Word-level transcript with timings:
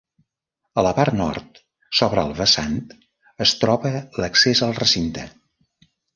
A 0.81 0.83
la 0.85 0.93
part 0.99 1.17
nord 1.19 1.59
sobre 1.99 2.23
el 2.29 2.33
vessant 2.39 2.79
es 3.47 3.53
troba 3.65 3.93
l'accés 4.25 4.65
al 4.71 4.75
recinte. 4.81 5.29